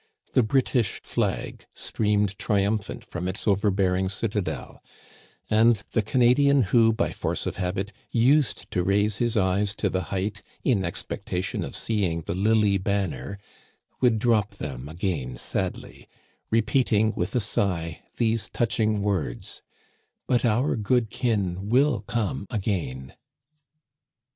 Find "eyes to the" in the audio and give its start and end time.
9.37-10.01